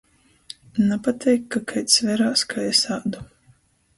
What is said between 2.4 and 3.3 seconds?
kai es ādu.